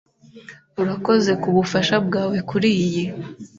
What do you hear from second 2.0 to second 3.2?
bwawe kuriyi.